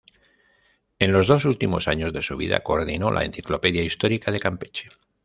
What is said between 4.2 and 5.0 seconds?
de Campeche".